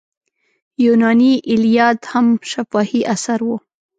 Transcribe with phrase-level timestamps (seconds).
[0.85, 3.49] یوناني ایلیاد هم شفاهي اثر و.